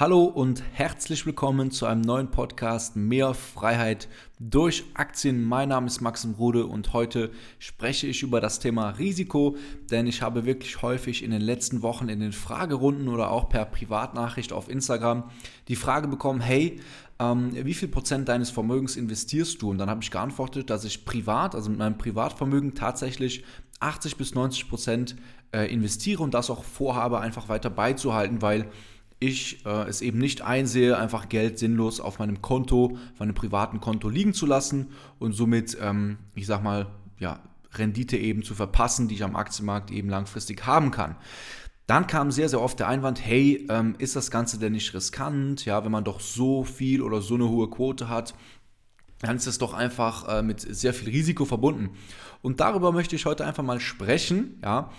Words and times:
Hallo 0.00 0.26
und 0.26 0.62
herzlich 0.74 1.26
willkommen 1.26 1.72
zu 1.72 1.84
einem 1.84 2.02
neuen 2.02 2.30
Podcast 2.30 2.94
Mehr 2.94 3.34
Freiheit 3.34 4.06
durch 4.38 4.84
Aktien. 4.94 5.42
Mein 5.42 5.70
Name 5.70 5.88
ist 5.88 6.00
Maxim 6.00 6.34
Rude 6.34 6.66
und 6.66 6.92
heute 6.92 7.32
spreche 7.58 8.06
ich 8.06 8.22
über 8.22 8.40
das 8.40 8.60
Thema 8.60 8.90
Risiko, 8.90 9.56
denn 9.90 10.06
ich 10.06 10.22
habe 10.22 10.44
wirklich 10.44 10.82
häufig 10.82 11.24
in 11.24 11.32
den 11.32 11.40
letzten 11.40 11.82
Wochen 11.82 12.08
in 12.08 12.20
den 12.20 12.30
Fragerunden 12.30 13.08
oder 13.08 13.32
auch 13.32 13.48
per 13.48 13.64
Privatnachricht 13.64 14.52
auf 14.52 14.68
Instagram 14.68 15.24
die 15.66 15.74
Frage 15.74 16.06
bekommen, 16.06 16.42
hey, 16.42 16.78
ähm, 17.18 17.50
wie 17.52 17.74
viel 17.74 17.88
Prozent 17.88 18.28
deines 18.28 18.50
Vermögens 18.50 18.94
investierst 18.94 19.60
du? 19.60 19.70
Und 19.70 19.78
dann 19.78 19.90
habe 19.90 20.04
ich 20.04 20.12
geantwortet, 20.12 20.70
dass 20.70 20.84
ich 20.84 21.06
privat, 21.06 21.56
also 21.56 21.70
mit 21.70 21.80
meinem 21.80 21.98
Privatvermögen 21.98 22.76
tatsächlich 22.76 23.42
80 23.80 24.16
bis 24.16 24.32
90 24.32 24.68
Prozent 24.68 25.16
äh, 25.50 25.64
investiere 25.72 26.22
und 26.22 26.34
das 26.34 26.50
auch 26.50 26.62
vorhabe, 26.62 27.18
einfach 27.18 27.48
weiter 27.48 27.70
beizuhalten, 27.70 28.42
weil 28.42 28.70
ich 29.20 29.64
äh, 29.66 29.88
es 29.88 30.00
eben 30.00 30.18
nicht 30.18 30.42
einsehe, 30.42 30.96
einfach 30.96 31.28
Geld 31.28 31.58
sinnlos 31.58 32.00
auf 32.00 32.18
meinem 32.18 32.40
Konto, 32.40 32.96
auf 33.12 33.20
meinem 33.20 33.34
privaten 33.34 33.80
Konto 33.80 34.08
liegen 34.08 34.34
zu 34.34 34.46
lassen 34.46 34.92
und 35.18 35.32
somit, 35.32 35.76
ähm, 35.80 36.18
ich 36.34 36.46
sag 36.46 36.62
mal, 36.62 36.86
ja, 37.18 37.40
Rendite 37.74 38.16
eben 38.16 38.42
zu 38.42 38.54
verpassen, 38.54 39.08
die 39.08 39.16
ich 39.16 39.24
am 39.24 39.36
Aktienmarkt 39.36 39.90
eben 39.90 40.08
langfristig 40.08 40.66
haben 40.66 40.90
kann. 40.90 41.16
Dann 41.86 42.06
kam 42.06 42.30
sehr, 42.30 42.48
sehr 42.48 42.60
oft 42.60 42.78
der 42.78 42.88
Einwand, 42.88 43.24
hey, 43.24 43.66
ähm, 43.70 43.94
ist 43.98 44.14
das 44.14 44.30
Ganze 44.30 44.58
denn 44.58 44.72
nicht 44.72 44.92
riskant? 44.94 45.64
Ja, 45.64 45.84
wenn 45.84 45.92
man 45.92 46.04
doch 46.04 46.20
so 46.20 46.62
viel 46.62 47.00
oder 47.00 47.22
so 47.22 47.34
eine 47.34 47.48
hohe 47.48 47.70
Quote 47.70 48.08
hat, 48.10 48.34
dann 49.20 49.36
ist 49.36 49.46
es 49.46 49.58
doch 49.58 49.74
einfach 49.74 50.28
äh, 50.28 50.42
mit 50.42 50.60
sehr 50.60 50.94
viel 50.94 51.08
Risiko 51.08 51.44
verbunden. 51.44 51.90
Und 52.42 52.60
darüber 52.60 52.92
möchte 52.92 53.16
ich 53.16 53.26
heute 53.26 53.44
einfach 53.44 53.64
mal 53.64 53.80
sprechen, 53.80 54.60
ja. 54.62 54.90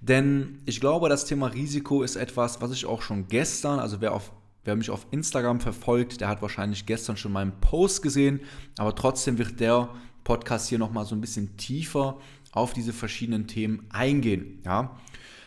Denn 0.00 0.60
ich 0.66 0.80
glaube, 0.80 1.08
das 1.08 1.24
Thema 1.24 1.46
Risiko 1.46 2.02
ist 2.02 2.16
etwas, 2.16 2.60
was 2.60 2.72
ich 2.72 2.84
auch 2.84 3.00
schon 3.00 3.26
gestern, 3.28 3.78
also 3.78 4.02
wer, 4.02 4.12
auf, 4.12 4.32
wer 4.64 4.76
mich 4.76 4.90
auf 4.90 5.06
Instagram 5.10 5.60
verfolgt, 5.60 6.20
der 6.20 6.28
hat 6.28 6.42
wahrscheinlich 6.42 6.84
gestern 6.84 7.16
schon 7.16 7.32
meinen 7.32 7.58
Post 7.60 8.02
gesehen, 8.02 8.40
aber 8.76 8.94
trotzdem 8.94 9.38
wird 9.38 9.60
der 9.60 9.88
Podcast 10.22 10.68
hier 10.68 10.78
nochmal 10.78 11.06
so 11.06 11.14
ein 11.14 11.22
bisschen 11.22 11.56
tiefer 11.56 12.18
auf 12.52 12.74
diese 12.74 12.92
verschiedenen 12.92 13.46
Themen 13.46 13.86
eingehen. 13.90 14.60
Ja? 14.64 14.98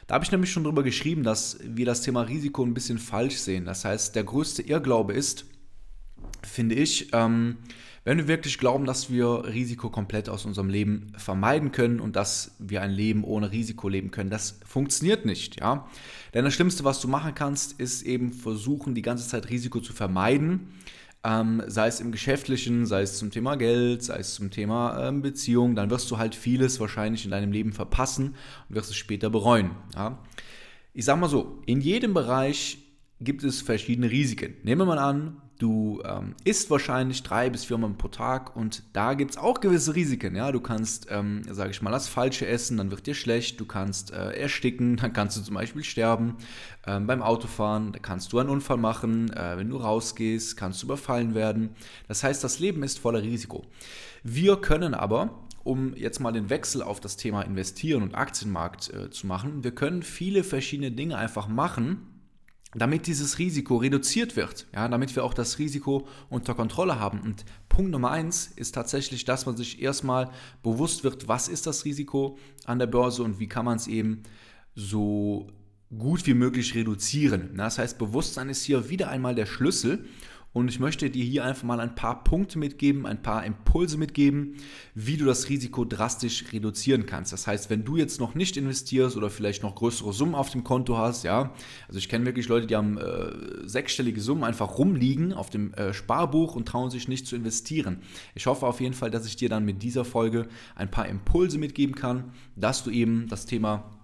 Da 0.07 0.15
habe 0.15 0.25
ich 0.25 0.31
nämlich 0.31 0.51
schon 0.51 0.63
drüber 0.63 0.83
geschrieben, 0.83 1.23
dass 1.23 1.59
wir 1.61 1.85
das 1.85 2.01
Thema 2.01 2.21
Risiko 2.21 2.63
ein 2.63 2.73
bisschen 2.73 2.97
falsch 2.97 3.37
sehen. 3.37 3.65
Das 3.65 3.85
heißt, 3.85 4.15
der 4.15 4.23
größte 4.23 4.61
Irrglaube 4.61 5.13
ist, 5.13 5.45
finde 6.41 6.75
ich, 6.75 7.09
ähm, 7.13 7.57
wenn 8.07 8.19
wir 8.19 8.29
wirklich 8.29 8.57
glauben, 8.57 8.85
dass 8.85 9.11
wir 9.11 9.43
Risiko 9.53 9.89
komplett 9.89 10.29
aus 10.29 10.45
unserem 10.45 10.69
Leben 10.69 11.11
vermeiden 11.17 11.73
können 11.73 11.99
und 11.99 12.15
dass 12.15 12.55
wir 12.57 12.81
ein 12.81 12.91
Leben 12.91 13.25
ohne 13.25 13.51
Risiko 13.51 13.89
leben 13.89 14.11
können, 14.11 14.29
das 14.29 14.61
funktioniert 14.65 15.25
nicht, 15.25 15.59
ja. 15.59 15.85
Denn 16.33 16.45
das 16.45 16.53
Schlimmste, 16.53 16.85
was 16.85 17.01
du 17.01 17.09
machen 17.09 17.35
kannst, 17.35 17.77
ist 17.81 18.03
eben 18.03 18.31
versuchen, 18.31 18.95
die 18.95 19.01
ganze 19.01 19.27
Zeit 19.27 19.49
Risiko 19.49 19.81
zu 19.81 19.91
vermeiden. 19.91 20.69
Ähm, 21.25 21.61
sei 21.67 21.87
es 21.87 21.99
im 21.99 22.13
Geschäftlichen, 22.13 22.85
sei 22.85 23.01
es 23.01 23.17
zum 23.17 23.29
Thema 23.29 23.57
Geld, 23.57 24.03
sei 24.03 24.19
es 24.19 24.35
zum 24.35 24.51
Thema 24.51 25.09
ähm, 25.09 25.21
Beziehung, 25.21 25.75
dann 25.75 25.89
wirst 25.89 26.09
du 26.09 26.17
halt 26.17 26.33
vieles 26.33 26.79
wahrscheinlich 26.79 27.25
in 27.25 27.31
deinem 27.31 27.51
Leben 27.51 27.73
verpassen 27.73 28.35
und 28.69 28.75
wirst 28.75 28.89
es 28.89 28.95
später 28.95 29.29
bereuen. 29.29 29.71
Ja? 29.95 30.23
Ich 30.93 31.03
sag 31.03 31.19
mal 31.19 31.27
so, 31.27 31.61
in 31.65 31.81
jedem 31.81 32.13
Bereich 32.13 32.77
gibt 33.19 33.43
es 33.43 33.59
verschiedene 33.61 34.09
Risiken. 34.09 34.53
Nehmen 34.63 34.79
wir 34.79 34.85
mal 34.85 34.97
an, 34.97 35.41
Du 35.57 36.01
ähm, 36.05 36.35
isst 36.43 36.69
wahrscheinlich 36.69 37.23
drei 37.23 37.49
bis 37.49 37.65
viermal 37.65 37.89
pro 37.91 38.09
Tag 38.09 38.55
und 38.55 38.83
da 38.93 39.15
gibt 39.15 39.31
es 39.31 39.37
auch 39.37 39.59
gewisse 39.59 39.95
Risiken. 39.95 40.35
Ja? 40.35 40.51
Du 40.51 40.59
kannst, 40.59 41.07
ähm, 41.09 41.41
sage 41.49 41.71
ich 41.71 41.81
mal, 41.81 41.89
das 41.89 42.07
Falsche 42.07 42.45
essen, 42.45 42.77
dann 42.77 42.91
wird 42.91 43.07
dir 43.07 43.15
schlecht. 43.15 43.59
Du 43.59 43.65
kannst 43.65 44.11
äh, 44.11 44.39
ersticken, 44.39 44.97
dann 45.01 45.13
kannst 45.13 45.35
du 45.37 45.41
zum 45.41 45.55
Beispiel 45.55 45.83
sterben. 45.83 46.35
Ähm, 46.85 47.07
beim 47.07 47.23
Autofahren 47.23 47.91
da 47.91 47.99
kannst 47.99 48.33
du 48.33 48.39
einen 48.39 48.49
Unfall 48.49 48.77
machen. 48.77 49.33
Äh, 49.33 49.57
wenn 49.57 49.69
du 49.69 49.77
rausgehst, 49.77 50.57
kannst 50.57 50.83
du 50.83 50.87
überfallen 50.87 51.33
werden. 51.33 51.71
Das 52.07 52.23
heißt, 52.23 52.43
das 52.43 52.59
Leben 52.59 52.83
ist 52.83 52.99
voller 52.99 53.23
Risiko. 53.23 53.65
Wir 54.23 54.57
können 54.57 54.93
aber 54.93 55.43
um 55.63 55.95
jetzt 55.95 56.19
mal 56.19 56.31
den 56.31 56.49
Wechsel 56.49 56.81
auf 56.81 57.01
das 57.01 57.17
Thema 57.17 57.41
Investieren 57.41 58.01
und 58.01 58.15
Aktienmarkt 58.15 58.93
äh, 58.93 59.09
zu 59.09 59.27
machen. 59.27 59.63
Wir 59.63 59.71
können 59.71 60.01
viele 60.01 60.43
verschiedene 60.43 60.91
Dinge 60.91 61.17
einfach 61.17 61.49
machen, 61.49 62.16
damit 62.73 63.07
dieses 63.07 63.39
Risiko 63.39 63.77
reduziert 63.77 64.35
wird, 64.35 64.67
ja, 64.73 64.87
damit 64.87 65.15
wir 65.15 65.23
auch 65.23 65.33
das 65.33 65.57
Risiko 65.57 66.07
unter 66.29 66.53
Kontrolle 66.53 66.99
haben. 66.99 67.21
Und 67.21 67.45
Punkt 67.69 67.91
Nummer 67.91 68.11
eins 68.11 68.47
ist 68.55 68.73
tatsächlich, 68.73 69.25
dass 69.25 69.45
man 69.45 69.55
sich 69.55 69.81
erstmal 69.81 70.29
bewusst 70.63 71.03
wird, 71.03 71.27
was 71.27 71.47
ist 71.47 71.65
das 71.65 71.85
Risiko 71.85 72.37
an 72.65 72.79
der 72.79 72.87
Börse 72.87 73.23
und 73.23 73.39
wie 73.39 73.47
kann 73.47 73.65
man 73.65 73.77
es 73.77 73.87
eben 73.87 74.23
so 74.75 75.47
gut 75.97 76.27
wie 76.27 76.33
möglich 76.33 76.75
reduzieren. 76.75 77.55
Das 77.55 77.77
heißt, 77.77 77.97
Bewusstsein 77.97 78.49
ist 78.49 78.63
hier 78.63 78.89
wieder 78.89 79.09
einmal 79.09 79.35
der 79.35 79.45
Schlüssel 79.45 80.05
und 80.57 80.69
ich 80.69 80.79
möchte 80.79 81.07
dir 81.11 81.23
hier 81.23 81.45
einfach 81.45 81.61
mal 81.61 81.79
ein 81.79 81.93
paar 81.93 82.23
Punkte 82.23 82.57
mitgeben, 82.57 83.05
ein 83.05 83.21
paar 83.21 83.45
Impulse 83.45 83.95
mitgeben, 83.95 84.55
wie 84.95 85.15
du 85.15 85.23
das 85.23 85.49
Risiko 85.49 85.85
drastisch 85.85 86.45
reduzieren 86.51 87.05
kannst. 87.05 87.31
Das 87.31 87.45
heißt, 87.45 87.69
wenn 87.69 87.85
du 87.85 87.95
jetzt 87.95 88.19
noch 88.19 88.33
nicht 88.33 88.57
investierst 88.57 89.15
oder 89.17 89.29
vielleicht 89.29 89.61
noch 89.61 89.75
größere 89.75 90.13
Summen 90.13 90.33
auf 90.33 90.49
dem 90.49 90.63
Konto 90.63 90.97
hast, 90.97 91.23
ja, 91.23 91.53
also 91.87 91.99
ich 91.99 92.09
kenne 92.09 92.25
wirklich 92.25 92.47
Leute, 92.47 92.65
die 92.65 92.75
haben 92.75 92.97
äh, 92.97 93.67
sechsstellige 93.67 94.19
Summen 94.19 94.43
einfach 94.43 94.79
rumliegen 94.79 95.31
auf 95.31 95.51
dem 95.51 95.75
äh, 95.75 95.93
Sparbuch 95.93 96.55
und 96.55 96.67
trauen 96.67 96.89
sich 96.89 97.07
nicht 97.07 97.27
zu 97.27 97.35
investieren. 97.35 97.99
Ich 98.33 98.47
hoffe 98.47 98.65
auf 98.65 98.81
jeden 98.81 98.95
Fall, 98.95 99.11
dass 99.11 99.27
ich 99.27 99.35
dir 99.35 99.49
dann 99.49 99.63
mit 99.63 99.83
dieser 99.83 100.05
Folge 100.05 100.47
ein 100.73 100.89
paar 100.89 101.07
Impulse 101.07 101.59
mitgeben 101.59 101.93
kann, 101.93 102.31
dass 102.55 102.83
du 102.83 102.89
eben 102.89 103.27
das 103.29 103.45
Thema 103.45 103.96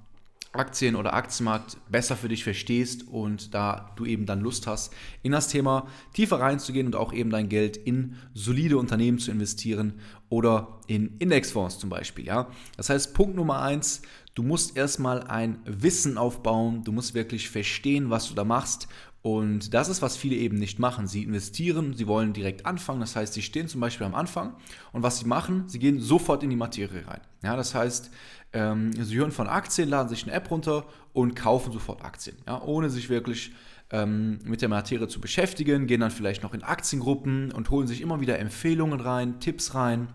Aktien 0.54 0.96
oder 0.96 1.14
Aktienmarkt 1.16 1.78
besser 1.90 2.16
für 2.16 2.30
dich 2.30 2.44
verstehst 2.44 3.08
und 3.08 3.54
da 3.56 3.92
du 3.96 4.06
eben 4.06 4.28
dann 4.28 4.40
Lust 4.40 4.68
hast, 4.68 4.94
in 5.24 5.32
das 5.32 5.48
Thema 5.48 5.88
tiefer 6.14 6.40
reinzugehen 6.40 6.86
und 6.86 6.96
auch 6.96 7.12
eben 7.12 7.32
dein 7.32 7.50
Geld 7.50 7.76
in 7.76 8.16
solide 8.36 8.78
Unternehmen 8.78 9.18
zu 9.18 9.32
investieren 9.32 10.00
oder 10.30 10.80
in 10.86 11.18
Indexfonds 11.18 11.80
zum 11.80 11.90
Beispiel. 11.90 12.26
Ja? 12.26 12.50
Das 12.78 12.90
heißt, 12.90 13.16
Punkt 13.16 13.36
Nummer 13.36 13.64
eins, 13.64 14.04
du 14.36 14.44
musst 14.44 14.78
erstmal 14.78 15.24
ein 15.24 15.60
Wissen 15.66 16.20
aufbauen, 16.20 16.84
du 16.84 16.92
musst 16.92 17.16
wirklich 17.16 17.50
verstehen, 17.50 18.12
was 18.12 18.30
du 18.30 18.36
da 18.36 18.44
machst 18.44 18.88
und 19.24 19.74
das 19.74 19.88
ist, 19.88 20.02
was 20.02 20.18
viele 20.18 20.36
eben 20.36 20.58
nicht 20.58 20.80
machen. 20.80 21.08
Sie 21.08 21.24
investieren, 21.24 21.94
sie 21.96 22.08
wollen 22.08 22.34
direkt 22.34 22.66
anfangen. 22.66 23.00
Das 23.00 23.16
heißt, 23.16 23.34
sie 23.34 23.42
stehen 23.42 23.70
zum 23.70 23.80
Beispiel 23.80 24.06
am 24.06 24.16
Anfang 24.16 24.54
und 24.92 25.02
was 25.02 25.18
sie 25.20 25.26
machen, 25.26 25.64
sie 25.68 25.80
gehen 25.80 26.02
sofort 26.02 26.44
in 26.44 26.50
die 26.50 26.58
Materie 26.58 27.08
rein. 27.08 27.22
Ja, 27.42 27.56
das 27.56 27.74
heißt, 27.74 28.12
ähm, 28.52 28.92
sie 28.92 29.16
hören 29.16 29.32
von 29.32 29.48
Aktien, 29.48 29.88
laden 29.88 30.10
sich 30.10 30.24
eine 30.24 30.34
App 30.34 30.52
runter 30.52 30.86
und 31.14 31.36
kaufen 31.36 31.72
sofort 31.72 32.04
Aktien, 32.04 32.36
ja, 32.46 32.62
ohne 32.62 32.90
sich 32.90 33.08
wirklich 33.10 33.54
ähm, 33.92 34.40
mit 34.44 34.62
der 34.62 34.68
Materie 34.68 35.08
zu 35.08 35.22
beschäftigen, 35.22 35.88
gehen 35.88 36.02
dann 36.02 36.12
vielleicht 36.12 36.44
noch 36.44 36.54
in 36.54 36.62
Aktiengruppen 36.62 37.54
und 37.54 37.70
holen 37.70 37.88
sich 37.88 38.02
immer 38.02 38.20
wieder 38.20 38.40
Empfehlungen 38.40 39.00
rein, 39.00 39.40
Tipps 39.40 39.74
rein 39.74 40.10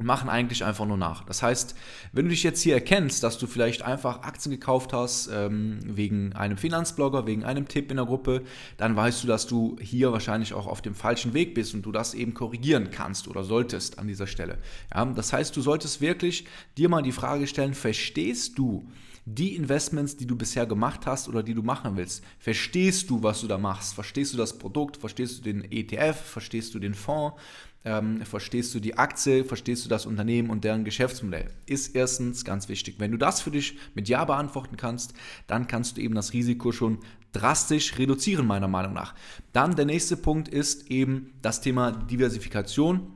und 0.00 0.06
machen 0.06 0.30
eigentlich 0.30 0.64
einfach 0.64 0.86
nur 0.86 0.96
nach. 0.96 1.24
Das 1.24 1.42
heißt, 1.42 1.74
wenn 2.12 2.24
du 2.24 2.30
dich 2.30 2.42
jetzt 2.42 2.62
hier 2.62 2.72
erkennst, 2.72 3.22
dass 3.22 3.36
du 3.36 3.46
vielleicht 3.46 3.82
einfach 3.82 4.22
Aktien 4.22 4.50
gekauft 4.50 4.94
hast 4.94 5.28
ähm, 5.30 5.78
wegen 5.84 6.32
einem 6.32 6.56
Finanzblogger, 6.56 7.26
wegen 7.26 7.44
einem 7.44 7.68
Tipp 7.68 7.90
in 7.90 7.98
der 7.98 8.06
Gruppe, 8.06 8.40
dann 8.78 8.96
weißt 8.96 9.22
du, 9.22 9.26
dass 9.26 9.46
du 9.46 9.76
hier 9.78 10.10
wahrscheinlich 10.10 10.54
auch 10.54 10.66
auf 10.66 10.80
dem 10.80 10.94
falschen 10.94 11.34
Weg 11.34 11.54
bist 11.54 11.74
und 11.74 11.82
du 11.82 11.92
das 11.92 12.14
eben 12.14 12.32
korrigieren 12.32 12.90
kannst 12.90 13.28
oder 13.28 13.44
solltest 13.44 13.98
an 13.98 14.08
dieser 14.08 14.26
Stelle. 14.26 14.56
Ja, 14.94 15.04
das 15.04 15.34
heißt, 15.34 15.54
du 15.54 15.60
solltest 15.60 16.00
wirklich 16.00 16.46
dir 16.78 16.88
mal 16.88 17.02
die 17.02 17.12
Frage 17.12 17.46
stellen, 17.46 17.74
verstehst 17.74 18.56
du, 18.56 18.88
die 19.26 19.54
Investments, 19.54 20.16
die 20.16 20.26
du 20.26 20.34
bisher 20.34 20.66
gemacht 20.66 21.06
hast 21.06 21.28
oder 21.28 21.42
die 21.42 21.54
du 21.54 21.62
machen 21.62 21.96
willst, 21.96 22.24
verstehst 22.38 23.10
du, 23.10 23.22
was 23.22 23.42
du 23.42 23.46
da 23.46 23.58
machst? 23.58 23.94
Verstehst 23.94 24.32
du 24.32 24.38
das 24.38 24.56
Produkt? 24.56 24.96
Verstehst 24.96 25.38
du 25.38 25.42
den 25.42 25.70
ETF? 25.70 26.16
Verstehst 26.16 26.74
du 26.74 26.78
den 26.78 26.94
Fonds? 26.94 27.36
Ähm, 27.82 28.20
verstehst 28.26 28.74
du 28.74 28.80
die 28.80 28.98
Aktie? 28.98 29.44
Verstehst 29.44 29.84
du 29.84 29.88
das 29.88 30.04
Unternehmen 30.04 30.50
und 30.50 30.64
deren 30.64 30.84
Geschäftsmodell? 30.84 31.50
Ist 31.64 31.94
erstens 31.94 32.44
ganz 32.44 32.68
wichtig. 32.68 32.96
Wenn 32.98 33.10
du 33.10 33.16
das 33.16 33.40
für 33.40 33.50
dich 33.50 33.78
mit 33.94 34.08
Ja 34.08 34.24
beantworten 34.24 34.76
kannst, 34.76 35.14
dann 35.46 35.66
kannst 35.66 35.96
du 35.96 36.02
eben 36.02 36.14
das 36.14 36.34
Risiko 36.34 36.72
schon 36.72 36.98
drastisch 37.32 37.98
reduzieren, 37.98 38.46
meiner 38.46 38.68
Meinung 38.68 38.92
nach. 38.92 39.14
Dann 39.52 39.76
der 39.76 39.86
nächste 39.86 40.16
Punkt 40.16 40.48
ist 40.48 40.90
eben 40.90 41.32
das 41.40 41.62
Thema 41.62 41.92
Diversifikation. 41.92 43.12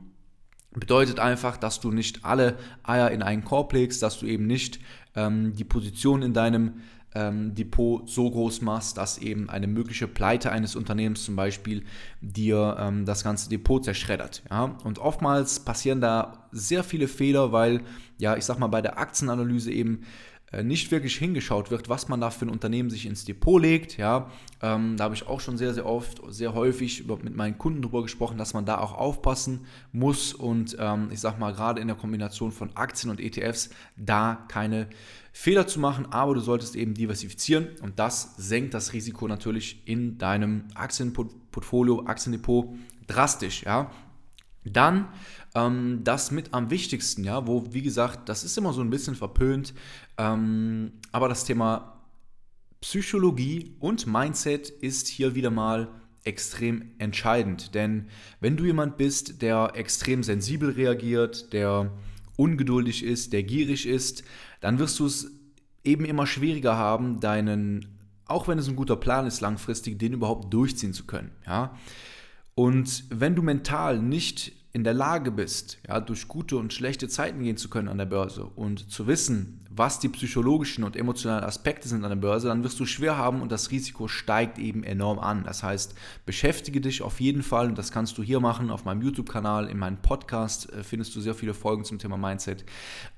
Bedeutet 0.71 1.19
einfach, 1.19 1.57
dass 1.57 1.79
du 1.79 1.91
nicht 1.91 2.25
alle 2.25 2.57
Eier 2.83 3.11
in 3.11 3.21
einen 3.21 3.45
Korb 3.45 3.71
legst, 3.71 4.01
dass 4.01 4.19
du 4.19 4.25
eben 4.25 4.47
nicht 4.47 4.79
ähm, 5.15 5.53
die 5.55 5.63
Position 5.63 6.21
in 6.21 6.33
deinem 6.33 6.81
ähm, 7.15 7.55
Depot 7.55 8.07
so 8.07 8.29
groß 8.29 8.61
machst, 8.61 8.97
dass 8.97 9.17
eben 9.17 9.49
eine 9.49 9.67
mögliche 9.67 10.07
Pleite 10.07 10.51
eines 10.51 10.75
Unternehmens 10.75 11.23
zum 11.23 11.35
Beispiel 11.35 11.83
dir 12.21 12.77
ähm, 12.79 13.05
das 13.05 13.23
ganze 13.23 13.49
Depot 13.49 13.83
zerschreddert. 13.83 14.43
Ja? 14.49 14.77
Und 14.83 14.99
oftmals 14.99 15.61
passieren 15.61 16.01
da 16.01 16.47
sehr 16.51 16.83
viele 16.83 17.07
Fehler, 17.07 17.51
weil, 17.51 17.81
ja, 18.17 18.35
ich 18.35 18.45
sag 18.45 18.59
mal, 18.59 18.67
bei 18.67 18.81
der 18.81 18.99
Aktienanalyse 18.99 19.71
eben 19.71 20.01
nicht 20.63 20.91
wirklich 20.91 21.15
hingeschaut 21.17 21.71
wird, 21.71 21.89
was 21.89 22.07
man 22.07 22.21
da 22.21 22.29
für 22.29 22.45
ein 22.45 22.49
Unternehmen 22.49 22.89
sich 22.89 23.05
ins 23.05 23.25
Depot 23.25 23.61
legt. 23.61 23.97
Ja, 23.97 24.31
ähm, 24.61 24.97
da 24.97 25.05
habe 25.05 25.15
ich 25.15 25.27
auch 25.27 25.39
schon 25.39 25.57
sehr, 25.57 25.73
sehr 25.73 25.85
oft, 25.85 26.21
sehr 26.29 26.53
häufig 26.53 27.05
mit 27.07 27.35
meinen 27.35 27.57
Kunden 27.57 27.81
darüber 27.81 28.03
gesprochen, 28.03 28.37
dass 28.37 28.53
man 28.53 28.65
da 28.65 28.79
auch 28.79 28.93
aufpassen 28.93 29.65
muss 29.91 30.33
und 30.33 30.77
ähm, 30.79 31.09
ich 31.11 31.19
sage 31.19 31.39
mal 31.39 31.53
gerade 31.53 31.81
in 31.81 31.87
der 31.87 31.97
Kombination 31.97 32.51
von 32.51 32.75
Aktien 32.75 33.09
und 33.09 33.19
ETFs 33.19 33.69
da 33.97 34.45
keine 34.47 34.87
Fehler 35.31 35.67
zu 35.67 35.79
machen, 35.79 36.07
aber 36.11 36.33
du 36.33 36.39
solltest 36.39 36.75
eben 36.75 36.93
diversifizieren 36.93 37.67
und 37.81 37.99
das 37.99 38.35
senkt 38.37 38.73
das 38.73 38.93
Risiko 38.93 39.27
natürlich 39.27 39.81
in 39.85 40.17
deinem 40.17 40.63
Aktienportfolio, 40.75 42.05
Aktiendepot 42.05 42.69
drastisch. 43.07 43.63
Ja. 43.63 43.91
Dann 44.65 45.07
ähm, 45.53 46.01
das 46.03 46.31
mit 46.31 46.53
am 46.53 46.69
wichtigsten, 46.69 47.23
ja, 47.23 47.47
wo, 47.47 47.65
wie 47.71 47.81
gesagt, 47.81 48.29
das 48.29 48.43
ist 48.43 48.57
immer 48.57 48.73
so 48.73 48.81
ein 48.81 48.89
bisschen 48.89 49.15
verpönt, 49.15 49.73
ähm, 50.17 50.93
aber 51.11 51.29
das 51.29 51.45
Thema 51.45 52.01
Psychologie 52.81 53.75
und 53.79 54.05
Mindset 54.05 54.69
ist 54.69 55.07
hier 55.07 55.33
wieder 55.33 55.49
mal 55.49 55.87
extrem 56.23 56.91
entscheidend. 56.97 57.73
Denn 57.73 58.07
wenn 58.41 58.57
du 58.57 58.65
jemand 58.65 58.97
bist, 58.97 59.41
der 59.41 59.71
extrem 59.75 60.23
sensibel 60.23 60.71
reagiert, 60.71 61.53
der 61.53 61.91
ungeduldig 62.35 63.03
ist, 63.03 63.31
der 63.33 63.43
gierig 63.43 63.87
ist, 63.87 64.23
dann 64.59 64.79
wirst 64.79 64.99
du 64.99 65.05
es 65.05 65.31
eben 65.83 66.03
immer 66.03 66.27
schwieriger 66.27 66.75
haben, 66.75 67.19
deinen, 67.19 67.97
auch 68.25 68.47
wenn 68.47 68.59
es 68.59 68.67
ein 68.67 68.75
guter 68.75 68.95
Plan 68.97 69.27
ist, 69.27 69.39
langfristig, 69.39 69.99
den 69.99 70.13
überhaupt 70.13 70.53
durchziehen 70.53 70.93
zu 70.93 71.05
können. 71.05 71.31
Ja? 71.45 71.77
Und 72.55 73.03
wenn 73.09 73.35
du 73.35 73.41
mental 73.41 73.99
nicht 73.99 74.53
in 74.71 74.83
der 74.83 74.93
Lage 74.93 75.31
bist, 75.31 75.77
ja, 75.87 76.01
durch 76.01 76.27
gute 76.27 76.57
und 76.57 76.73
schlechte 76.73 77.07
Zeiten 77.07 77.41
gehen 77.43 77.55
zu 77.55 77.69
können 77.69 77.87
an 77.87 77.97
der 77.97 78.05
Börse 78.05 78.43
und 78.43 78.91
zu 78.91 79.07
wissen, 79.07 79.61
was 79.69 79.99
die 79.99 80.09
psychologischen 80.09 80.83
und 80.83 80.95
emotionalen 80.95 81.43
Aspekte 81.43 81.87
sind 81.87 82.03
an 82.03 82.09
der 82.09 82.17
Börse, 82.17 82.47
dann 82.47 82.63
wirst 82.63 82.79
du 82.79 82.85
schwer 82.85 83.17
haben 83.17 83.41
und 83.41 83.51
das 83.51 83.71
Risiko 83.71 84.07
steigt 84.07 84.57
eben 84.57 84.83
enorm 84.83 85.19
an. 85.19 85.43
Das 85.43 85.63
heißt, 85.63 85.95
beschäftige 86.25 86.81
dich 86.81 87.01
auf 87.01 87.19
jeden 87.19 87.43
Fall 87.43 87.67
und 87.67 87.77
das 87.77 87.91
kannst 87.91 88.17
du 88.17 88.23
hier 88.23 88.39
machen 88.39 88.69
auf 88.69 88.85
meinem 88.85 89.01
YouTube-Kanal, 89.01 89.69
in 89.69 89.77
meinem 89.77 89.97
Podcast 89.97 90.71
äh, 90.71 90.83
findest 90.83 91.15
du 91.15 91.21
sehr 91.21 91.35
viele 91.35 91.53
Folgen 91.53 91.83
zum 91.83 91.99
Thema 91.99 92.17
Mindset, 92.17 92.65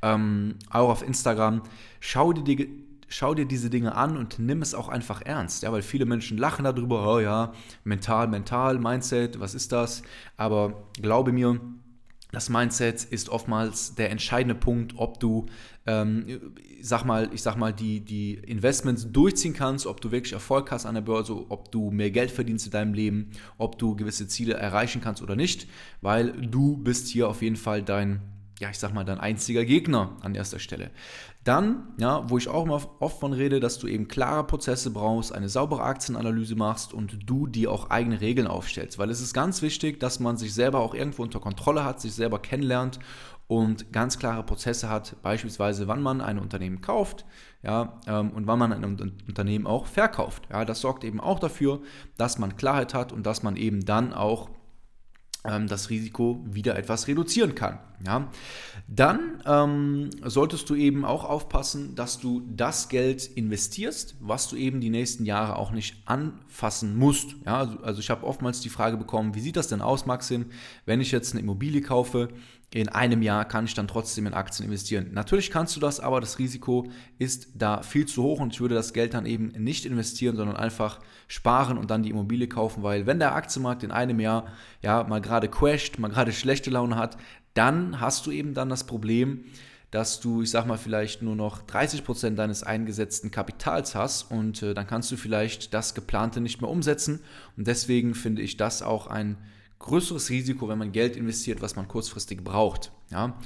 ähm, 0.01 0.55
auch 0.69 0.89
auf 0.89 1.01
Instagram. 1.01 1.61
Schau 1.99 2.33
dir 2.33 2.43
die 2.43 2.86
schau 3.07 3.33
dir 3.33 3.45
diese 3.45 3.69
Dinge 3.69 3.95
an 3.95 4.17
und 4.17 4.39
nimm 4.39 4.61
es 4.61 4.73
auch 4.73 4.89
einfach 4.89 5.21
ernst. 5.21 5.63
Ja, 5.63 5.71
weil 5.71 5.81
viele 5.81 6.05
Menschen 6.05 6.37
lachen 6.37 6.65
darüber, 6.65 7.15
oh 7.15 7.19
ja, 7.19 7.53
mental, 7.83 8.27
mental, 8.27 8.79
Mindset, 8.79 9.39
was 9.39 9.55
ist 9.55 9.71
das? 9.71 10.03
Aber 10.35 10.87
glaube 11.01 11.31
mir, 11.31 11.59
das 12.31 12.49
Mindset 12.49 13.05
ist 13.05 13.29
oftmals 13.29 13.95
der 13.95 14.11
entscheidende 14.11 14.55
Punkt, 14.55 14.93
ob 14.97 15.19
du, 15.19 15.45
ähm, 15.85 16.53
sag 16.81 17.05
mal, 17.05 17.29
ich 17.33 17.41
sag 17.41 17.55
mal, 17.55 17.71
die, 17.71 18.01
die 18.01 18.33
Investments 18.33 19.09
durchziehen 19.11 19.53
kannst, 19.53 19.85
ob 19.85 20.01
du 20.01 20.11
wirklich 20.11 20.33
Erfolg 20.33 20.69
hast 20.71 20.85
an 20.85 20.95
der 20.95 21.01
Börse, 21.01 21.49
ob 21.49 21.71
du 21.71 21.89
mehr 21.89 22.11
Geld 22.11 22.29
verdienst 22.29 22.65
in 22.65 22.71
deinem 22.73 22.93
Leben, 22.93 23.31
ob 23.57 23.79
du 23.79 23.95
gewisse 23.95 24.27
Ziele 24.27 24.55
erreichen 24.55 25.01
kannst 25.01 25.21
oder 25.21 25.37
nicht, 25.37 25.67
weil 26.01 26.33
du 26.33 26.75
bist 26.77 27.07
hier 27.07 27.29
auf 27.29 27.41
jeden 27.41 27.55
Fall 27.55 27.81
dein 27.81 28.21
ja, 28.59 28.69
ich 28.71 28.79
sag 28.79 28.93
mal, 28.93 29.03
dein 29.03 29.19
einziger 29.19 29.65
Gegner 29.65 30.17
an 30.21 30.33
erster 30.33 30.59
Stelle. 30.59 30.89
Dann, 31.47 31.93
ja, 31.97 32.29
wo 32.29 32.37
ich 32.37 32.49
auch 32.49 32.65
immer 32.65 32.81
oft 32.99 33.21
von 33.21 33.31
rede, 33.31 33.61
dass 33.61 33.79
du 33.79 33.87
eben 33.87 34.09
klare 34.09 34.43
Prozesse 34.43 34.91
brauchst, 34.91 35.33
eine 35.33 35.47
saubere 35.47 35.81
Aktienanalyse 35.83 36.57
machst 36.57 36.93
und 36.93 37.17
du 37.25 37.47
dir 37.47 37.71
auch 37.71 37.89
eigene 37.89 38.19
Regeln 38.19 38.47
aufstellst. 38.47 38.99
Weil 38.99 39.09
es 39.09 39.21
ist 39.21 39.33
ganz 39.33 39.61
wichtig, 39.61 39.97
dass 40.01 40.19
man 40.19 40.35
sich 40.35 40.53
selber 40.53 40.81
auch 40.81 40.93
irgendwo 40.93 41.23
unter 41.23 41.39
Kontrolle 41.39 41.85
hat, 41.85 42.01
sich 42.01 42.13
selber 42.13 42.39
kennenlernt 42.39 42.99
und 43.47 43.93
ganz 43.93 44.19
klare 44.19 44.43
Prozesse 44.43 44.89
hat, 44.89 45.15
beispielsweise 45.21 45.87
wann 45.87 46.01
man 46.01 46.19
ein 46.19 46.37
Unternehmen 46.37 46.81
kauft 46.81 47.23
ja, 47.63 48.01
ähm, 48.07 48.31
und 48.31 48.45
wann 48.45 48.59
man 48.59 48.73
ein 48.73 48.83
Unternehmen 48.83 49.67
auch 49.67 49.85
verkauft. 49.85 50.49
Ja, 50.51 50.65
das 50.65 50.81
sorgt 50.81 51.05
eben 51.05 51.21
auch 51.21 51.39
dafür, 51.39 51.79
dass 52.17 52.39
man 52.39 52.57
Klarheit 52.57 52.93
hat 52.93 53.13
und 53.13 53.25
dass 53.25 53.41
man 53.41 53.55
eben 53.55 53.85
dann 53.85 54.13
auch 54.13 54.49
das 55.67 55.89
Risiko 55.89 56.43
wieder 56.45 56.77
etwas 56.77 57.07
reduzieren 57.07 57.55
kann. 57.55 57.79
Ja? 58.05 58.29
Dann 58.87 59.41
ähm, 59.45 60.09
solltest 60.23 60.69
du 60.69 60.75
eben 60.75 61.05
auch 61.05 61.25
aufpassen, 61.25 61.95
dass 61.95 62.19
du 62.19 62.41
das 62.55 62.89
Geld 62.89 63.25
investierst, 63.25 64.15
was 64.19 64.49
du 64.49 64.55
eben 64.55 64.81
die 64.81 64.89
nächsten 64.89 65.25
Jahre 65.25 65.55
auch 65.55 65.71
nicht 65.71 65.97
anfassen 66.05 66.95
musst. 66.97 67.35
Ja? 67.45 67.57
Also, 67.57 67.79
also 67.79 67.99
ich 67.99 68.09
habe 68.09 68.25
oftmals 68.25 68.61
die 68.61 68.69
Frage 68.69 68.97
bekommen, 68.97 69.35
wie 69.35 69.41
sieht 69.41 69.57
das 69.57 69.67
denn 69.67 69.81
aus, 69.81 70.05
Maxim, 70.05 70.47
wenn 70.85 71.01
ich 71.01 71.11
jetzt 71.11 71.31
eine 71.31 71.41
Immobilie 71.41 71.81
kaufe, 71.81 72.29
in 72.73 72.89
einem 72.89 73.21
Jahr 73.21 73.45
kann 73.45 73.63
ich 73.63 73.73
dann 73.75 73.87
trotzdem 73.87 74.27
in 74.27 74.33
Aktien 74.33 74.65
investieren. 74.65 75.11
Natürlich 75.13 75.51
kannst 75.51 75.75
du 75.77 75.79
das, 75.79 76.01
aber 76.01 76.19
das 76.19 76.37
Risiko 76.37 76.91
ist 77.17 77.47
da 77.55 77.81
viel 77.81 78.05
zu 78.05 78.23
hoch 78.23 78.41
und 78.41 78.53
ich 78.53 78.59
würde 78.59 78.75
das 78.75 78.91
Geld 78.91 79.13
dann 79.13 79.25
eben 79.25 79.47
nicht 79.57 79.85
investieren, 79.85 80.35
sondern 80.35 80.57
einfach 80.57 80.99
sparen 81.29 81.77
und 81.77 81.89
dann 81.89 82.03
die 82.03 82.09
Immobilie 82.09 82.47
kaufen, 82.47 82.83
weil 82.83 83.05
wenn 83.05 83.19
der 83.19 83.35
Aktienmarkt 83.35 83.83
in 83.83 83.91
einem 83.91 84.19
Jahr 84.19 84.47
ja 84.81 85.03
mal 85.03 85.21
gerade 85.21 85.47
crasht, 85.47 85.97
mal 85.97 86.09
gerade 86.09 86.33
schlechte 86.33 86.69
Laune 86.69 86.97
hat, 86.97 87.17
dann 87.53 88.01
hast 88.01 88.27
du 88.27 88.31
eben 88.31 88.53
dann 88.53 88.69
das 88.69 88.83
Problem, 88.83 89.45
dass 89.91 90.19
du, 90.19 90.41
ich 90.41 90.51
sag 90.51 90.65
mal, 90.65 90.77
vielleicht 90.77 91.21
nur 91.21 91.35
noch 91.35 91.65
30% 91.65 92.31
deines 92.31 92.63
eingesetzten 92.63 93.31
Kapitals 93.31 93.95
hast 93.95 94.29
und 94.29 94.61
äh, 94.61 94.73
dann 94.73 94.85
kannst 94.85 95.09
du 95.11 95.15
vielleicht 95.15 95.73
das 95.73 95.95
Geplante 95.95 96.41
nicht 96.41 96.61
mehr 96.61 96.69
umsetzen. 96.69 97.21
Und 97.55 97.67
deswegen 97.67 98.13
finde 98.13 98.41
ich 98.41 98.57
das 98.57 98.81
auch 98.81 99.07
ein 99.07 99.37
größeres 99.79 100.29
Risiko, 100.29 100.67
wenn 100.67 100.77
man 100.77 100.91
Geld 100.91 101.15
investiert, 101.15 101.61
was 101.61 101.75
man 101.75 101.87
kurzfristig 101.87 102.43
braucht. 102.43 102.91
Ja? 103.11 103.37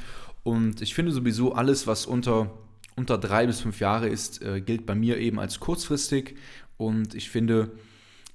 Und 0.44 0.81
ich 0.81 0.94
finde 0.94 1.12
sowieso 1.12 1.54
alles, 1.54 1.88
was 1.88 2.06
unter, 2.06 2.51
unter 2.95 3.18
drei 3.18 3.45
bis 3.45 3.62
fünf 3.62 3.80
Jahre 3.80 4.07
ist, 4.07 4.42
äh, 4.42 4.62
gilt 4.62 4.86
bei 4.86 4.95
mir 4.95 5.18
eben 5.18 5.39
als 5.39 5.60
kurzfristig. 5.60 6.36
Und 6.78 7.13
ich 7.13 7.30
finde, 7.30 7.72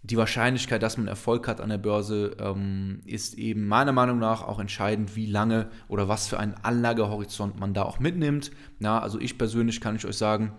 die 0.02 0.16
Wahrscheinlichkeit, 0.16 0.82
dass 0.82 0.98
man 0.98 1.08
Erfolg 1.08 1.48
hat 1.48 1.60
an 1.60 1.68
der 1.68 1.78
Börse, 1.78 2.36
ähm, 2.38 3.00
ist 3.06 3.34
eben 3.34 3.66
meiner 3.66 3.92
Meinung 3.92 4.18
nach 4.18 4.42
auch 4.42 4.60
entscheidend, 4.60 5.16
wie 5.16 5.26
lange 5.26 5.68
oder 5.88 6.08
was 6.08 6.28
für 6.28 6.38
einen 6.38 6.54
Anlagehorizont 6.54 7.58
man 7.58 7.74
da 7.74 7.82
auch 7.82 7.98
mitnimmt. 7.98 8.52
Ja, 8.78 9.00
also 9.00 9.18
ich 9.18 9.36
persönlich 9.36 9.80
kann 9.80 9.96
ich 9.96 10.06
euch 10.06 10.16
sagen, 10.16 10.52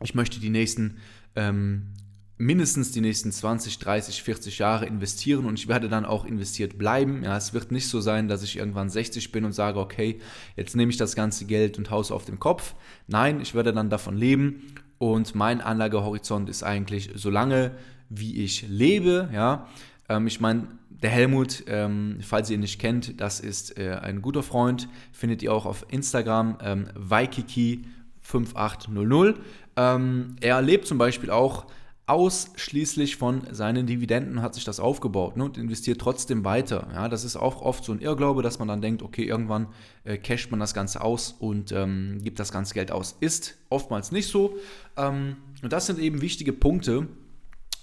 ich 0.00 0.16
möchte 0.16 0.40
die 0.40 0.50
nächsten 0.50 0.96
ähm, 1.36 1.94
mindestens 2.38 2.92
die 2.92 3.00
nächsten 3.00 3.30
20, 3.30 3.78
30, 3.78 4.22
40 4.22 4.58
Jahre 4.58 4.86
investieren 4.86 5.46
und 5.46 5.58
ich 5.58 5.68
werde 5.68 5.88
dann 5.88 6.04
auch 6.04 6.24
investiert 6.24 6.78
bleiben. 6.78 7.22
Ja, 7.22 7.36
es 7.36 7.54
wird 7.54 7.70
nicht 7.70 7.88
so 7.88 8.00
sein, 8.00 8.28
dass 8.28 8.42
ich 8.42 8.56
irgendwann 8.56 8.90
60 8.90 9.32
bin 9.32 9.44
und 9.44 9.52
sage, 9.52 9.78
okay, 9.78 10.18
jetzt 10.56 10.74
nehme 10.74 10.90
ich 10.90 10.96
das 10.96 11.14
ganze 11.14 11.44
Geld 11.44 11.78
und 11.78 11.90
haus 11.90 12.10
auf 12.10 12.24
den 12.24 12.40
Kopf. 12.40 12.74
Nein, 13.06 13.40
ich 13.40 13.54
werde 13.54 13.72
dann 13.72 13.90
davon 13.90 14.16
leben 14.16 14.74
und 14.98 15.34
mein 15.34 15.60
Anlagehorizont 15.60 16.48
ist 16.48 16.62
eigentlich 16.62 17.10
so 17.14 17.30
lange, 17.30 17.72
wie 18.08 18.42
ich 18.42 18.66
lebe. 18.68 19.28
Ja, 19.32 19.68
ähm, 20.08 20.26
ich 20.26 20.40
meine, 20.40 20.66
der 21.02 21.10
Helmut, 21.10 21.64
ähm, 21.66 22.18
falls 22.22 22.48
ihr 22.50 22.54
ihn 22.54 22.60
nicht 22.60 22.80
kennt, 22.80 23.20
das 23.20 23.40
ist 23.40 23.76
äh, 23.78 23.98
ein 24.00 24.22
guter 24.22 24.44
Freund, 24.44 24.88
findet 25.12 25.42
ihr 25.42 25.52
auch 25.52 25.66
auf 25.66 25.84
Instagram, 25.88 26.56
ähm, 26.62 26.86
Waikiki5800. 26.96 29.34
Ähm, 29.76 30.36
er 30.40 30.62
lebt 30.62 30.86
zum 30.86 30.96
Beispiel 30.98 31.30
auch 31.30 31.66
ausschließlich 32.06 33.16
von 33.16 33.42
seinen 33.52 33.86
Dividenden 33.86 34.42
hat 34.42 34.54
sich 34.54 34.64
das 34.64 34.80
aufgebaut 34.80 35.36
ne, 35.36 35.44
und 35.44 35.56
investiert 35.56 36.00
trotzdem 36.00 36.44
weiter. 36.44 36.88
Ja, 36.92 37.08
das 37.08 37.24
ist 37.24 37.36
auch 37.36 37.62
oft 37.62 37.84
so 37.84 37.92
ein 37.92 38.00
Irrglaube, 38.00 38.42
dass 38.42 38.58
man 38.58 38.68
dann 38.68 38.82
denkt, 38.82 39.02
okay, 39.02 39.24
irgendwann 39.24 39.68
äh, 40.04 40.18
casht 40.18 40.50
man 40.50 40.58
das 40.58 40.74
Ganze 40.74 41.00
aus 41.00 41.36
und 41.38 41.70
ähm, 41.72 42.18
gibt 42.22 42.40
das 42.40 42.50
ganze 42.50 42.74
Geld 42.74 42.90
aus. 42.90 43.16
Ist 43.20 43.56
oftmals 43.68 44.10
nicht 44.10 44.28
so. 44.28 44.56
Ähm, 44.96 45.36
und 45.62 45.72
das 45.72 45.86
sind 45.86 46.00
eben 46.00 46.20
wichtige 46.20 46.52
Punkte, 46.52 47.06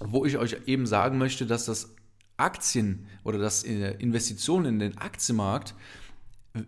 wo 0.00 0.26
ich 0.26 0.36
euch 0.36 0.56
eben 0.66 0.86
sagen 0.86 1.16
möchte, 1.16 1.46
dass 1.46 1.64
das 1.64 1.94
Aktien 2.36 3.06
oder 3.24 3.38
das 3.38 3.64
äh, 3.64 3.92
Investitionen 3.98 4.66
in 4.66 4.78
den 4.78 4.98
Aktienmarkt 4.98 5.74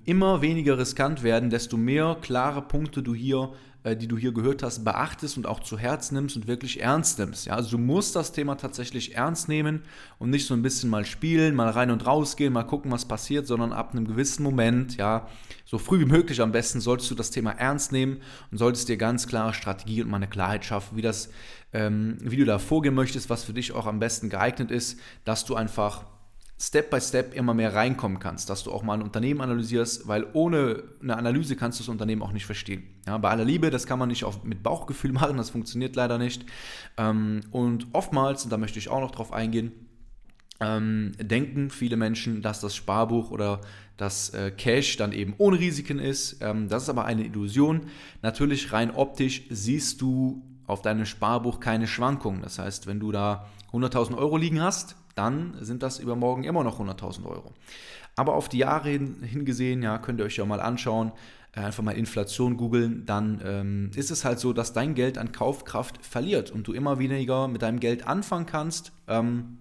immer 0.05 0.43
weniger 0.43 0.79
riskant 0.79 1.23
werden, 1.23 1.50
desto 1.50 1.76
mehr 1.76 2.17
klare 2.21 2.62
Punkte 2.62 3.03
du 3.03 3.15
hier 3.15 3.53
die 3.85 4.07
du 4.07 4.17
hier 4.17 4.33
gehört 4.33 4.62
hast, 4.62 4.85
beachtest 4.85 5.37
und 5.37 5.47
auch 5.47 5.61
zu 5.61 5.77
Herz 5.77 6.12
nimmst 6.12 6.37
und 6.37 6.47
wirklich 6.47 6.81
ernst 6.81 7.19
nimmst. 7.19 7.47
Ja? 7.47 7.55
Also 7.55 7.73
du 7.73 7.79
musst 7.79 8.15
das 8.15 8.33
Thema 8.33 8.55
tatsächlich 8.55 9.17
ernst 9.17 9.49
nehmen 9.49 9.83
und 10.19 10.31
nicht 10.31 10.47
so 10.47 10.55
ein 10.55 10.62
bisschen 10.62 10.89
mal 10.89 11.05
spielen, 11.05 11.55
mal 11.55 11.71
rein 11.71 11.91
und 11.91 12.07
raus 12.07 12.37
gehen, 12.37 12.53
mal 12.53 12.62
gucken, 12.62 12.93
was 12.93 13.05
passiert, 13.05 13.47
sondern 13.47 13.73
ab 13.73 13.93
einem 13.93 14.07
gewissen 14.07 14.43
Moment, 14.45 14.97
ja, 14.97 15.29
so 15.65 15.79
früh 15.79 16.01
wie 16.01 16.05
möglich 16.05 16.41
am 16.41 16.53
besten, 16.53 16.81
solltest 16.81 17.11
du 17.11 17.15
das 17.15 17.31
Thema 17.31 17.53
ernst 17.53 17.93
nehmen 17.93 18.19
und 18.51 18.59
solltest 18.59 18.89
dir 18.89 18.97
ganz 18.97 19.27
klare 19.27 19.55
Strategie 19.55 20.03
und 20.03 20.11
mal 20.11 20.17
eine 20.17 20.29
Klarheit 20.29 20.65
schaffen, 20.65 20.97
wie 20.97 21.03
das, 21.03 21.31
ähm, 21.73 22.19
wie 22.21 22.37
du 22.37 22.45
da 22.45 22.59
vorgehen 22.59 22.95
möchtest, 22.95 23.31
was 23.31 23.43
für 23.43 23.53
dich 23.53 23.73
auch 23.73 23.87
am 23.87 23.99
besten 23.99 24.29
geeignet 24.29 24.71
ist, 24.71 25.01
dass 25.25 25.45
du 25.45 25.57
einfach 25.57 26.05
Step 26.62 26.90
by 26.90 27.00
Step 27.00 27.35
immer 27.35 27.54
mehr 27.54 27.75
reinkommen 27.75 28.21
kannst, 28.21 28.49
dass 28.49 28.62
du 28.62 28.71
auch 28.71 28.85
mal 28.85 28.95
ein 28.95 29.02
Unternehmen 29.02 29.40
analysierst, 29.40 30.07
weil 30.07 30.28
ohne 30.33 30.85
eine 31.02 31.16
Analyse 31.16 31.57
kannst 31.57 31.81
du 31.81 31.83
das 31.83 31.88
Unternehmen 31.88 32.23
auch 32.23 32.31
nicht 32.31 32.47
verstehen. 32.47 32.85
Ja, 33.04 33.19
bei 33.19 33.31
aller 33.31 33.45
Liebe, 33.45 33.71
das 33.71 33.85
kann 33.85 33.99
man 33.99 34.09
nicht 34.09 34.23
auf, 34.23 34.45
mit 34.45 34.62
Bauchgefühl 34.62 35.11
machen, 35.12 35.38
das 35.38 35.50
funktioniert 35.50 35.97
leider 35.97 36.19
nicht. 36.19 36.47
Ähm, 36.97 37.40
und 37.50 37.88
oftmals, 37.92 38.45
und 38.45 38.50
da 38.50 38.59
möchte 38.59 38.78
ich 38.78 38.90
auch 38.90 39.00
noch 39.00 39.11
drauf 39.11 39.33
eingehen, 39.33 39.73
ähm, 40.61 41.11
denken 41.19 41.69
viele 41.69 41.97
Menschen, 41.97 42.42
dass 42.42 42.61
das 42.61 42.76
Sparbuch 42.76 43.33
oder 43.33 43.61
das 43.97 44.31
äh, 44.31 44.52
Cash 44.52 44.97
dann 44.97 45.11
eben 45.11 45.35
ohne 45.38 45.59
Risiken 45.59 45.99
ist. 45.99 46.37
Ähm, 46.42 46.69
das 46.69 46.85
ist 46.85 46.88
aber 46.90 47.07
eine 47.07 47.25
Illusion. 47.25 47.88
Natürlich 48.23 48.73
rein 48.73 48.92
optisch 48.92 49.42
siehst 49.50 50.00
du 50.00 50.45
auf 50.69 50.81
deinem 50.81 51.07
Sparbuch 51.07 51.59
keine 51.59 51.88
Schwankungen. 51.88 52.40
Das 52.40 52.61
heißt, 52.61 52.87
wenn 52.87 53.00
du 53.00 53.11
da 53.11 53.49
100.000 53.73 54.16
Euro 54.16 54.37
liegen 54.37 54.61
hast, 54.61 54.95
dann 55.14 55.57
sind 55.61 55.83
das 55.83 55.99
übermorgen 55.99 56.45
immer 56.45 56.64
noch 56.64 56.81
100.000 56.81 57.25
Euro. 57.25 57.52
Aber 58.16 58.35
auf 58.35 58.49
die 58.49 58.59
Jahre 58.59 58.90
hin, 58.90 59.23
hingesehen, 59.23 59.83
ja, 59.83 59.99
könnt 59.99 60.21
ihr 60.21 60.26
euch 60.26 60.37
ja 60.37 60.45
mal 60.45 60.61
anschauen, 60.61 61.12
äh, 61.54 61.61
einfach 61.61 61.83
mal 61.83 61.92
Inflation 61.92 62.57
googeln, 62.57 63.07
dann 63.07 63.40
ähm, 63.45 63.90
ist 63.95 64.11
es 64.11 64.25
halt 64.25 64.38
so, 64.38 64.52
dass 64.52 64.73
dein 64.73 64.95
Geld 64.95 65.19
an 65.19 65.33
Kaufkraft 65.33 66.04
verliert 66.04 66.50
und 66.50 66.66
du 66.66 66.73
immer 66.73 66.99
weniger 66.99 67.49
mit 67.49 67.62
deinem 67.62 67.81
Geld 67.81 68.07
anfangen 68.07 68.47
kannst. 68.47 68.92
Ähm, 69.09 69.59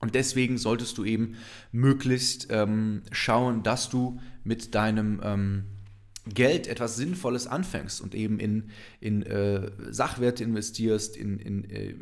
und 0.00 0.14
deswegen 0.14 0.56
solltest 0.56 0.96
du 0.96 1.04
eben 1.04 1.36
möglichst 1.72 2.48
ähm, 2.50 3.02
schauen, 3.12 3.62
dass 3.62 3.90
du 3.90 4.18
mit 4.44 4.74
deinem 4.74 5.20
ähm, 5.22 5.64
Geld 6.26 6.66
etwas 6.66 6.96
Sinnvolles 6.96 7.46
anfängst 7.46 8.00
und 8.00 8.14
eben 8.14 8.38
in, 8.38 8.70
in 9.00 9.22
äh, 9.22 9.70
Sachwerte 9.90 10.44
investierst, 10.44 11.16
in, 11.16 11.38
in 11.38 11.68
äh, 11.70 11.94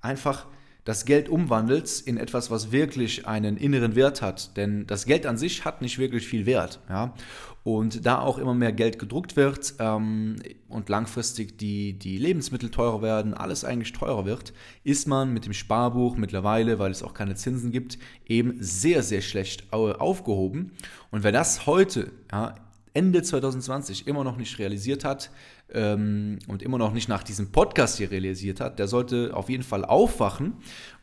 einfach 0.00 0.46
das 0.84 1.06
Geld 1.06 1.28
umwandelst 1.28 2.06
in 2.06 2.18
etwas, 2.18 2.50
was 2.50 2.70
wirklich 2.70 3.26
einen 3.26 3.56
inneren 3.56 3.96
Wert 3.96 4.20
hat. 4.20 4.56
Denn 4.56 4.86
das 4.86 5.06
Geld 5.06 5.26
an 5.26 5.38
sich 5.38 5.64
hat 5.64 5.80
nicht 5.80 5.98
wirklich 5.98 6.26
viel 6.26 6.44
Wert. 6.46 6.80
Ja? 6.88 7.14
Und 7.62 8.04
da 8.04 8.20
auch 8.20 8.36
immer 8.36 8.52
mehr 8.52 8.72
Geld 8.72 8.98
gedruckt 8.98 9.36
wird 9.36 9.74
ähm, 9.78 10.36
und 10.68 10.90
langfristig 10.90 11.56
die, 11.56 11.98
die 11.98 12.18
Lebensmittel 12.18 12.70
teurer 12.70 13.00
werden, 13.00 13.32
alles 13.32 13.64
eigentlich 13.64 13.94
teurer 13.94 14.26
wird, 14.26 14.52
ist 14.82 15.08
man 15.08 15.32
mit 15.32 15.46
dem 15.46 15.54
Sparbuch 15.54 16.16
mittlerweile, 16.16 16.78
weil 16.78 16.90
es 16.90 17.02
auch 17.02 17.14
keine 17.14 17.34
Zinsen 17.36 17.72
gibt, 17.72 17.98
eben 18.26 18.56
sehr, 18.60 19.02
sehr 19.02 19.22
schlecht 19.22 19.72
aufgehoben. 19.72 20.72
Und 21.10 21.22
wer 21.22 21.32
das 21.32 21.64
heute 21.64 22.12
ja, 22.30 22.54
Ende 22.94 23.22
2020 23.22 24.06
immer 24.06 24.24
noch 24.24 24.36
nicht 24.36 24.58
realisiert 24.58 25.04
hat 25.04 25.30
ähm, 25.72 26.38
und 26.46 26.62
immer 26.62 26.78
noch 26.78 26.92
nicht 26.92 27.08
nach 27.08 27.24
diesem 27.24 27.50
Podcast 27.50 27.98
hier 27.98 28.10
realisiert 28.10 28.60
hat, 28.60 28.78
der 28.78 28.86
sollte 28.86 29.32
auf 29.34 29.50
jeden 29.50 29.64
Fall 29.64 29.84
aufwachen 29.84 30.54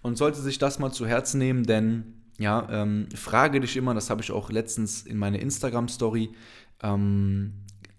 und 0.02 0.18
sollte 0.18 0.42
sich 0.42 0.58
das 0.58 0.80
mal 0.80 0.92
zu 0.92 1.06
Herzen 1.06 1.38
nehmen, 1.38 1.66
denn 1.66 2.22
ja, 2.40 2.68
ähm, 2.72 3.08
frage 3.14 3.60
dich 3.60 3.76
immer, 3.76 3.94
das 3.94 4.10
habe 4.10 4.22
ich 4.22 4.32
auch 4.32 4.50
letztens 4.50 5.04
in 5.04 5.18
meine 5.18 5.40
Instagram-Story 5.40 6.32
ähm, 6.82 7.54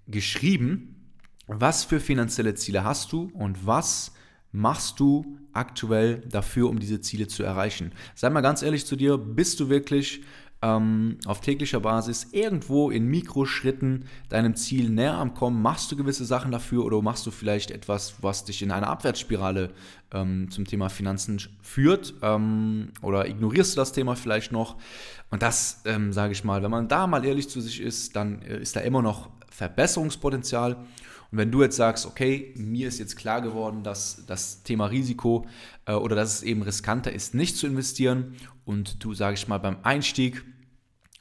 geschrieben, 0.09 1.11
was 1.47 1.85
für 1.85 2.01
finanzielle 2.01 2.55
Ziele 2.55 2.85
hast 2.85 3.13
du 3.13 3.31
und 3.35 3.67
was 3.67 4.13
machst 4.53 5.01
du 5.01 5.39
aktuell 5.53 6.23
dafür, 6.29 6.71
um 6.71 6.79
diese 6.79 7.01
Ziele 7.01 7.27
zu 7.27 7.43
erreichen? 7.43 7.93
Sei 8.15 8.31
mal 8.31 8.41
ganz 8.41 8.63
ehrlich 8.63 8.87
zu 8.87 8.97
dir, 8.97 9.19
bist 9.19 9.61
du 9.61 9.69
wirklich 9.69 10.23
ähm, 10.63 11.19
auf 11.27 11.41
täglicher 11.41 11.81
Basis 11.81 12.29
irgendwo 12.31 12.91
in 12.91 13.07
Mikroschritten 13.07 14.05
deinem 14.29 14.55
Ziel 14.55 14.89
näher 14.91 15.15
am 15.15 15.35
Kommen? 15.35 15.61
Machst 15.61 15.91
du 15.91 15.97
gewisse 15.97 16.25
Sachen 16.25 16.53
dafür 16.53 16.85
oder 16.85 17.03
machst 17.03 17.27
du 17.27 17.31
vielleicht 17.31 17.71
etwas, 17.71 18.15
was 18.23 18.45
dich 18.45 18.63
in 18.63 18.71
eine 18.71 18.87
Abwärtsspirale 18.87 19.71
ähm, 20.13 20.51
zum 20.51 20.65
Thema 20.65 20.89
Finanzen 20.89 21.41
führt? 21.61 22.15
Ähm, 22.23 22.93
oder 23.03 23.27
ignorierst 23.29 23.75
du 23.75 23.81
das 23.81 23.93
Thema 23.93 24.15
vielleicht 24.15 24.53
noch? 24.53 24.77
Und 25.31 25.43
das, 25.43 25.83
ähm, 25.85 26.13
sage 26.13 26.33
ich 26.33 26.45
mal, 26.45 26.63
wenn 26.63 26.71
man 26.71 26.89
da 26.89 27.07
mal 27.07 27.25
ehrlich 27.25 27.49
zu 27.49 27.61
sich 27.61 27.81
ist, 27.81 28.15
dann 28.15 28.43
äh, 28.43 28.59
ist 28.59 28.77
da 28.77 28.81
immer 28.81 29.03
noch 29.03 29.31
Verbesserungspotenzial. 29.51 30.77
Und 31.33 31.39
wenn 31.39 31.51
du 31.51 31.63
jetzt 31.63 31.77
sagst, 31.77 32.07
okay, 32.07 32.53
mir 32.57 32.89
ist 32.89 32.99
jetzt 32.99 33.17
klar 33.17 33.41
geworden, 33.41 33.83
dass 33.83 34.27
das 34.27 34.63
Thema 34.63 34.87
Risiko 34.87 35.47
äh, 35.87 35.95
oder 35.95 36.15
dass 36.15 36.35
es 36.35 36.43
eben 36.43 36.63
riskanter 36.63 37.13
ist, 37.13 37.35
nicht 37.35 37.57
zu 37.57 37.67
investieren 37.67 38.37
und 38.67 39.03
du, 39.03 39.15
sage 39.15 39.35
ich 39.35 39.49
mal, 39.49 39.59
beim 39.59 39.79
Einstieg 39.83 40.45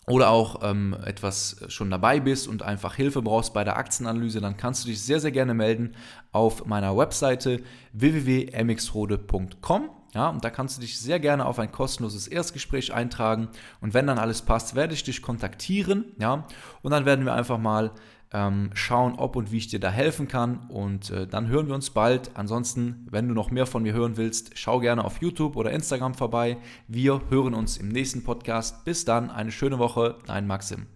oder 0.08 0.30
auch 0.30 0.62
ähm, 0.64 0.96
etwas 1.06 1.58
schon 1.68 1.92
dabei 1.92 2.20
bist 2.20 2.48
und 2.48 2.64
einfach 2.64 2.96
Hilfe 2.96 3.22
brauchst 3.22 3.54
bei 3.54 3.64
der 3.64 3.78
Aktienanalyse, 3.78 4.42
dann 4.42 4.58
kannst 4.58 4.84
du 4.84 4.90
dich 4.90 5.02
sehr, 5.02 5.20
sehr 5.20 5.32
gerne 5.32 5.54
melden 5.54 5.96
auf 6.32 6.66
meiner 6.66 6.98
Webseite 6.98 7.62
www.mxrode.com. 7.94 10.01
Ja, 10.14 10.30
und 10.30 10.44
da 10.44 10.50
kannst 10.50 10.78
du 10.78 10.82
dich 10.82 11.00
sehr 11.00 11.20
gerne 11.20 11.46
auf 11.46 11.58
ein 11.60 11.72
kostenloses 11.72 12.28
Erstgespräch 12.28 12.94
eintragen. 12.94 13.50
Und 13.80 13.94
wenn 13.94 14.08
dann 14.08 14.18
alles 14.18 14.42
passt, 14.42 14.76
werde 14.76 14.94
ich 14.94 15.04
dich 15.04 15.22
kontaktieren. 15.22 16.06
Ja, 16.20 16.46
und 16.82 16.92
dann 16.92 17.06
werden 17.06 17.26
wir 17.26 17.34
einfach 17.34 17.58
mal 17.58 17.92
ähm, 18.34 18.72
schauen, 18.74 19.16
ob 19.16 19.36
und 19.36 19.52
wie 19.52 19.58
ich 19.58 19.68
dir 19.68 19.80
da 19.80 19.90
helfen 19.90 20.28
kann. 20.28 20.68
Und 20.70 21.10
äh, 21.10 21.28
dann 21.28 21.48
hören 21.48 21.68
wir 21.68 21.76
uns 21.76 21.90
bald. 21.90 22.32
Ansonsten, 22.34 23.08
wenn 23.10 23.28
du 23.28 23.34
noch 23.34 23.52
mehr 23.52 23.66
von 23.66 23.84
mir 23.84 23.94
hören 23.94 24.18
willst, 24.18 24.52
schau 24.56 24.80
gerne 24.80 25.04
auf 25.04 25.22
YouTube 25.22 25.56
oder 25.56 25.72
Instagram 25.72 26.14
vorbei. 26.14 26.58
Wir 26.88 27.22
hören 27.30 27.54
uns 27.54 27.78
im 27.78 27.90
nächsten 27.90 28.24
Podcast. 28.24 28.84
Bis 28.86 29.06
dann, 29.06 29.30
eine 29.30 29.52
schöne 29.52 29.80
Woche, 29.80 30.18
dein 30.28 30.48
Maxim. 30.48 30.88